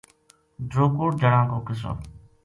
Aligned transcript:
ڈروکڑ 0.69 1.09
جنا 1.21 1.41
کو 1.49 1.57
قصو 1.67 1.91